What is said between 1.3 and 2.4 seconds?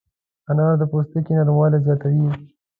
نرموالی زیاتوي.